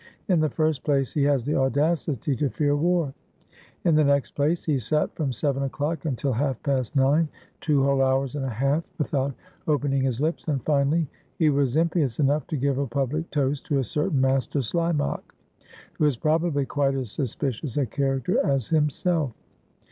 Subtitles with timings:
[0.27, 3.13] "In the first place, he has the audacity to fear war;
[3.83, 7.27] in the next place, he sat from seven o'clock until half past nine,
[7.59, 9.35] two whole hours and a half, without
[9.67, 13.77] opening his lips; and finally, he was impious enough to give a public toast to
[13.77, 15.35] a certain Master Slimak,
[15.99, 19.33] who is probably quite as suspicious a character as himself."